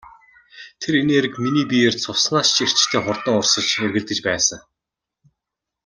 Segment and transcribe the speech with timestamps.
[0.81, 4.59] Тэр энерги миний биеэр цуснаас ч эрчтэй хурдан урсан эргэлдэж байсан.